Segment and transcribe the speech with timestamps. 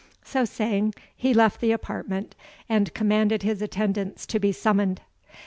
[0.23, 2.33] So saying, he left the apartment,
[2.67, 5.01] and commanded his attendants to be summoned.